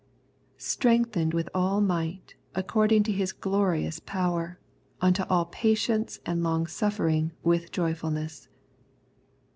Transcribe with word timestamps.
"Strengthened 0.57 1.31
with 1.35 1.47
all 1.53 1.79
might, 1.79 2.33
according 2.55 3.03
to 3.03 3.11
His 3.11 3.31
glorious 3.31 3.99
fower, 3.99 4.57
unto 4.99 5.21
all 5.29 5.45
fatience 5.51 6.19
and 6.25 6.41
longsuffering 6.41 7.33
with 7.43 7.71
joy 7.71 7.93
fulness.' 7.93 8.47